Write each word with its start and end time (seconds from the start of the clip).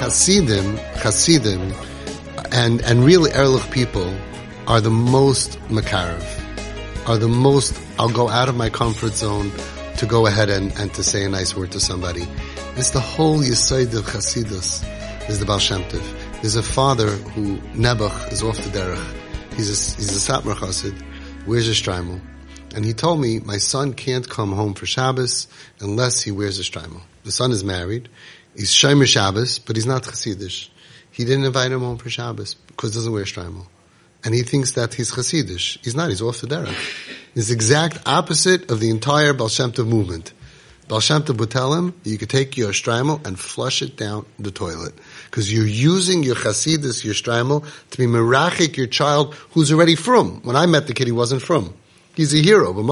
Hasidim, 0.00 0.78
Hasidim, 0.96 1.74
and, 2.52 2.80
and 2.80 3.04
really 3.04 3.30
Erlich 3.32 3.70
people 3.70 4.16
are 4.66 4.80
the 4.80 4.88
most 4.88 5.58
Makarev, 5.68 6.24
are 7.06 7.18
the 7.18 7.28
most, 7.28 7.78
I'll 7.98 8.08
go 8.08 8.30
out 8.30 8.48
of 8.48 8.56
my 8.56 8.70
comfort 8.70 9.12
zone 9.12 9.52
to 9.98 10.06
go 10.06 10.26
ahead 10.26 10.48
and, 10.48 10.72
and 10.78 10.92
to 10.94 11.04
say 11.04 11.22
a 11.24 11.28
nice 11.28 11.54
word 11.54 11.72
to 11.72 11.80
somebody. 11.80 12.26
It's 12.76 12.90
the 12.90 13.00
whole 13.00 13.40
Yisoid 13.40 13.94
of 13.94 14.06
Chasidus, 14.06 14.82
is 15.28 15.38
the 15.38 15.44
Baal 15.44 15.58
Shem 15.58 15.82
Tov. 15.82 16.40
There's 16.40 16.56
a 16.56 16.62
father 16.62 17.08
who, 17.08 17.58
Nebuch, 17.74 18.32
is 18.32 18.42
off 18.42 18.56
the 18.56 18.70
derech. 18.70 19.54
He's 19.54 19.68
a, 19.68 19.96
he's 19.98 20.28
a 20.28 20.32
Satmar 20.32 20.54
Chassid, 20.54 20.96
wears 21.46 21.68
a 21.68 21.72
shtreimel. 21.72 22.22
And 22.74 22.86
he 22.86 22.94
told 22.94 23.20
me, 23.20 23.40
my 23.40 23.58
son 23.58 23.92
can't 23.92 24.26
come 24.26 24.52
home 24.52 24.72
for 24.72 24.86
Shabbos 24.86 25.46
unless 25.78 26.22
he 26.22 26.30
wears 26.30 26.58
a 26.58 26.62
shtreimel. 26.62 27.02
The 27.24 27.32
son 27.32 27.52
is 27.52 27.62
married. 27.62 28.08
He's 28.56 28.70
Shomer 28.70 29.06
Shabbos, 29.06 29.58
but 29.58 29.76
he's 29.76 29.86
not 29.86 30.02
Chassidish. 30.02 30.70
He 31.10 31.24
didn't 31.24 31.44
invite 31.44 31.72
him 31.72 31.80
home 31.80 31.98
for 31.98 32.10
Shabbos 32.10 32.54
because 32.54 32.92
he 32.92 32.98
doesn't 32.98 33.12
wear 33.12 33.24
shtreimel. 33.24 33.66
And 34.24 34.34
he 34.34 34.42
thinks 34.42 34.72
that 34.72 34.94
he's 34.94 35.12
Chassidish. 35.12 35.82
He's 35.84 35.94
not. 35.94 36.08
He's 36.08 36.22
off 36.22 36.40
the 36.40 36.46
derech. 36.46 36.74
He's 37.34 37.48
the 37.48 37.54
exact 37.54 38.06
opposite 38.06 38.70
of 38.70 38.80
the 38.80 38.90
entire 38.90 39.32
Baal 39.32 39.48
Shem 39.48 39.72
Tov 39.72 39.86
movement. 39.86 40.32
Baal 40.88 41.00
Shem 41.00 41.22
Tov 41.22 41.38
would 41.38 41.50
tell 41.50 41.72
him, 41.72 41.94
you 42.04 42.18
could 42.18 42.30
take 42.30 42.56
your 42.56 42.72
shtreimel 42.72 43.24
and 43.26 43.38
flush 43.38 43.80
it 43.80 43.96
down 43.96 44.26
the 44.38 44.50
toilet. 44.50 44.94
Because 45.26 45.52
you're 45.52 45.66
using 45.66 46.22
your 46.22 46.34
Chasidus, 46.34 47.04
your 47.04 47.14
shtreimel, 47.14 47.64
to 47.90 47.98
be 47.98 48.06
merachik 48.06 48.76
your 48.76 48.88
child 48.88 49.34
who's 49.52 49.72
already 49.72 49.94
frum. 49.94 50.40
When 50.42 50.56
I 50.56 50.66
met 50.66 50.86
the 50.86 50.94
kid, 50.94 51.06
he 51.06 51.12
wasn't 51.12 51.42
frum. 51.42 51.74
He's 52.14 52.34
a 52.34 52.38
hero. 52.38 52.72
But. 52.72 52.82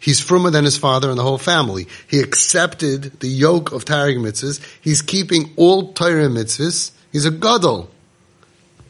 He's 0.00 0.20
firmer 0.20 0.50
than 0.50 0.64
his 0.64 0.78
father 0.78 1.10
and 1.10 1.18
the 1.18 1.22
whole 1.22 1.38
family. 1.38 1.88
He 2.08 2.20
accepted 2.20 3.20
the 3.20 3.28
yoke 3.28 3.72
of 3.72 3.84
Taryag 3.84 4.18
mitzvahs. 4.18 4.60
He's 4.80 5.02
keeping 5.02 5.52
all 5.56 5.92
Torah 5.92 6.28
mitzvahs. 6.28 6.92
He's 7.12 7.24
a 7.24 7.30
gadol. 7.30 7.90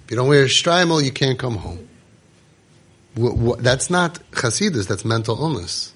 If 0.04 0.10
you 0.10 0.16
don't 0.16 0.28
wear 0.28 0.42
a 0.42 0.46
shtreimel, 0.46 1.02
you 1.04 1.10
can't 1.10 1.38
come 1.38 1.56
home. 1.56 1.88
That's 3.16 3.88
not 3.90 4.20
chasidus, 4.30 4.86
that's 4.86 5.04
mental 5.04 5.40
illness. 5.40 5.92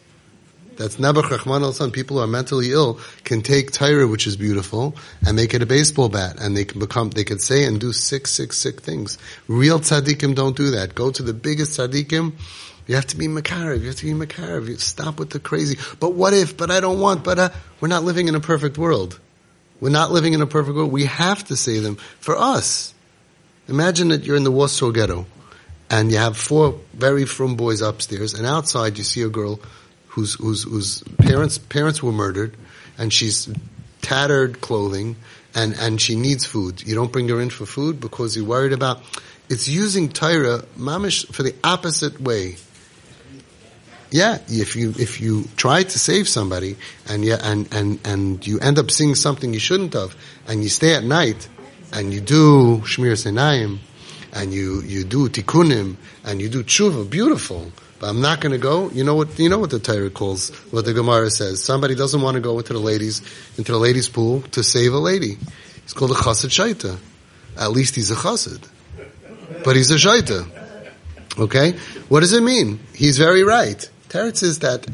That's 0.80 0.96
Nebuch 0.96 1.24
Rachmana 1.24 1.72
litzlan. 1.72 1.92
People 1.92 2.16
who 2.16 2.22
are 2.22 2.26
mentally 2.26 2.72
ill 2.72 3.00
can 3.22 3.42
take 3.42 3.70
Torah, 3.70 4.08
which 4.08 4.26
is 4.26 4.38
beautiful, 4.38 4.96
and 5.26 5.36
make 5.36 5.52
it 5.52 5.60
a 5.60 5.66
baseball 5.66 6.08
bat, 6.08 6.40
and 6.40 6.56
they 6.56 6.64
can 6.64 6.80
become, 6.80 7.10
they 7.10 7.24
can 7.24 7.38
say 7.38 7.66
and 7.66 7.78
do 7.78 7.92
sick, 7.92 8.26
sick, 8.26 8.54
sick 8.54 8.80
things. 8.80 9.18
Real 9.46 9.78
tzaddikim 9.78 10.34
don't 10.34 10.56
do 10.56 10.70
that. 10.70 10.94
Go 10.94 11.10
to 11.10 11.22
the 11.22 11.34
biggest 11.34 11.78
tzaddikim. 11.78 12.32
You 12.86 12.94
have 12.94 13.06
to 13.08 13.18
be 13.18 13.28
Makarev. 13.28 13.80
You 13.82 13.88
have 13.88 13.96
to 13.96 14.06
be 14.06 14.12
Makarev. 14.12 14.68
You 14.68 14.78
stop 14.78 15.18
with 15.18 15.28
the 15.28 15.38
crazy. 15.38 15.76
But 16.00 16.14
what 16.14 16.32
if? 16.32 16.56
But 16.56 16.70
I 16.70 16.80
don't 16.80 16.98
want. 16.98 17.24
But 17.24 17.38
uh, 17.38 17.50
we're 17.82 17.88
not 17.88 18.04
living 18.04 18.28
in 18.28 18.34
a 18.34 18.40
perfect 18.40 18.78
world. 18.78 19.20
We're 19.82 19.90
not 19.90 20.12
living 20.12 20.32
in 20.32 20.40
a 20.40 20.46
perfect 20.46 20.76
world. 20.76 20.90
We 20.90 21.04
have 21.04 21.44
to 21.48 21.56
say 21.56 21.80
them 21.80 21.96
for 22.20 22.38
us. 22.38 22.94
Imagine 23.68 24.08
that 24.08 24.24
you're 24.24 24.36
in 24.38 24.44
the 24.44 24.50
Warsaw 24.50 24.92
ghetto, 24.92 25.26
and 25.90 26.10
you 26.10 26.16
have 26.16 26.38
four 26.38 26.80
very 26.94 27.26
frum 27.26 27.56
boys 27.56 27.82
upstairs, 27.82 28.32
and 28.32 28.46
outside 28.46 28.96
you 28.96 29.04
see 29.04 29.20
a 29.20 29.28
girl 29.28 29.60
whose 30.10 30.34
whose 30.34 30.64
whose 30.64 31.02
parents 31.18 31.58
parents 31.58 32.02
were 32.02 32.12
murdered, 32.12 32.56
and 32.98 33.12
she's 33.12 33.48
tattered 34.02 34.60
clothing, 34.60 35.16
and 35.54 35.74
and 35.78 36.00
she 36.00 36.16
needs 36.16 36.44
food. 36.44 36.82
You 36.82 36.94
don't 36.94 37.12
bring 37.12 37.28
her 37.28 37.40
in 37.40 37.50
for 37.50 37.66
food 37.66 38.00
because 38.00 38.36
you're 38.36 38.46
worried 38.46 38.72
about. 38.72 39.02
It's 39.48 39.66
using 39.68 40.08
Torah 40.08 40.62
mamish 40.78 41.26
for 41.32 41.42
the 41.42 41.54
opposite 41.64 42.20
way. 42.20 42.56
Yeah, 44.10 44.38
if 44.48 44.74
you 44.74 44.90
if 44.98 45.20
you 45.20 45.44
try 45.56 45.84
to 45.84 45.98
save 45.98 46.28
somebody 46.28 46.76
and 47.08 47.24
yeah 47.24 47.38
and 47.42 47.72
and 47.72 48.00
and 48.04 48.46
you 48.46 48.58
end 48.58 48.78
up 48.78 48.90
seeing 48.90 49.14
something 49.14 49.54
you 49.54 49.60
shouldn't 49.60 49.94
have, 49.94 50.16
and 50.48 50.62
you 50.62 50.68
stay 50.68 50.94
at 50.94 51.04
night 51.04 51.48
and 51.92 52.12
you 52.12 52.20
do 52.20 52.78
shmiras 52.78 53.26
einayim, 53.26 53.78
and 54.32 54.52
you 54.52 54.82
you 54.82 55.04
do 55.04 55.28
tikkunim 55.28 55.96
and 56.24 56.40
you 56.40 56.48
do 56.48 56.62
tshuva, 56.62 57.08
beautiful. 57.08 57.72
But 57.98 58.08
I'm 58.08 58.22
not 58.22 58.40
going 58.40 58.52
to 58.52 58.58
go. 58.58 58.88
You 58.90 59.04
know 59.04 59.14
what? 59.14 59.38
You 59.38 59.50
know 59.50 59.58
what 59.58 59.70
the 59.70 59.78
Torah 59.78 60.08
calls, 60.08 60.48
what 60.72 60.86
the 60.86 60.94
Gemara 60.94 61.28
says. 61.30 61.62
Somebody 61.62 61.94
doesn't 61.94 62.22
want 62.22 62.36
to 62.36 62.40
go 62.40 62.58
into 62.58 62.72
the 62.72 62.78
ladies, 62.78 63.20
into 63.58 63.72
the 63.72 63.78
ladies' 63.78 64.08
pool 64.08 64.40
to 64.52 64.62
save 64.62 64.94
a 64.94 64.98
lady. 64.98 65.36
He's 65.82 65.92
called 65.92 66.12
a 66.12 66.14
chassid 66.14 66.48
shoteh. 66.48 66.98
At 67.58 67.72
least 67.72 67.96
he's 67.96 68.10
a 68.10 68.14
chassid, 68.14 68.66
but 69.64 69.76
he's 69.76 69.90
a 69.90 69.96
shoteh. 69.96 70.48
Okay, 71.38 71.72
what 72.08 72.20
does 72.20 72.32
it 72.32 72.42
mean? 72.42 72.80
He's 72.94 73.18
very 73.18 73.44
right. 73.44 73.88
Teretz 74.08 74.42
is 74.42 74.60
that 74.60 74.86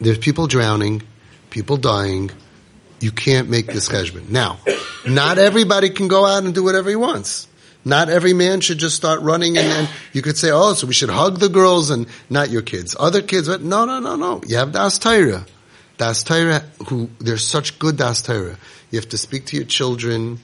there's 0.00 0.18
people 0.18 0.46
drowning, 0.46 1.02
people 1.50 1.76
dying. 1.76 2.30
You 2.98 3.12
can't 3.12 3.50
make 3.50 3.66
this 3.66 3.90
cheshbon. 3.90 4.30
Now, 4.30 4.58
not 5.06 5.36
everybody 5.36 5.90
can 5.90 6.08
go 6.08 6.24
out 6.24 6.44
and 6.44 6.54
do 6.54 6.64
whatever 6.64 6.88
he 6.88 6.96
wants. 6.96 7.46
Not 7.86 8.08
every 8.08 8.32
man 8.32 8.60
should 8.62 8.78
just 8.78 8.96
start 8.96 9.20
running 9.20 9.56
and 9.56 9.70
then 9.70 9.88
you 10.12 10.20
could 10.20 10.36
say, 10.36 10.50
oh, 10.50 10.74
so 10.74 10.88
we 10.88 10.92
should 10.92 11.08
hug 11.08 11.38
the 11.38 11.48
girls 11.48 11.90
and 11.90 12.08
not 12.28 12.50
your 12.50 12.62
kids. 12.62 12.96
Other 12.98 13.22
kids, 13.22 13.46
but 13.46 13.62
no, 13.62 13.84
no, 13.84 14.00
no, 14.00 14.16
no. 14.16 14.42
You 14.44 14.56
have 14.56 14.72
Daas 14.72 14.98
Torah. 14.98 15.46
Daas 15.96 16.24
Torah, 16.24 16.64
who, 16.88 17.08
there's 17.20 17.46
such 17.46 17.78
good 17.78 17.96
Daas. 17.96 18.26
You 18.28 18.56
have 18.94 19.08
to 19.10 19.16
speak 19.16 19.46
to 19.46 19.56
your 19.56 19.66
children 19.66 20.40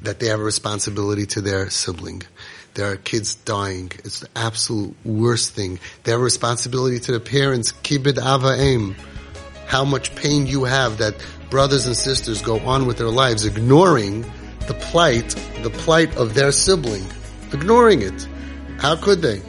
that 0.00 0.18
they 0.18 0.28
have 0.28 0.40
a 0.40 0.42
responsibility 0.42 1.26
to 1.26 1.42
their 1.42 1.68
sibling. 1.68 2.22
There 2.72 2.90
are 2.90 2.96
kids 2.96 3.34
dying. 3.34 3.92
It's 3.98 4.20
the 4.20 4.28
absolute 4.34 4.96
worst 5.04 5.52
thing. 5.52 5.80
They 6.04 6.12
have 6.12 6.22
a 6.22 6.24
responsibility 6.24 7.00
to 7.00 7.12
the 7.12 7.20
parents. 7.20 7.72
Kibid 7.72 8.16
ava 8.16 8.58
aim. 8.58 8.96
How 9.66 9.84
much 9.84 10.16
pain 10.16 10.46
you 10.46 10.64
have 10.64 10.96
that 10.98 11.14
brothers 11.50 11.84
and 11.84 11.94
sisters 11.94 12.40
go 12.40 12.58
on 12.60 12.86
with 12.86 12.96
their 12.96 13.10
lives 13.10 13.44
ignoring 13.44 14.24
the 14.68 14.74
plight, 14.74 15.34
the 15.62 15.70
plight 15.70 16.14
of 16.16 16.34
their 16.34 16.52
sibling, 16.52 17.04
ignoring 17.52 18.02
it. 18.02 18.28
How 18.78 18.94
could 18.96 19.22
they? 19.22 19.40